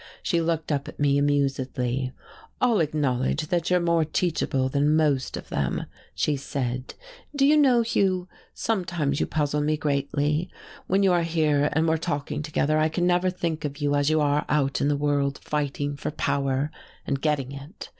[0.23, 2.11] She looked up at me amusedly.
[2.59, 5.85] "I'll acknowledge that you're more teachable than most of them,"
[6.15, 6.95] she said.
[7.35, 10.49] "Do you know, Hugh, sometimes you puzzle me greatly.
[10.87, 14.09] When you are here and we're talking together I can never think of you as
[14.09, 16.71] you are out in the world, fighting for power
[17.05, 17.89] and getting it.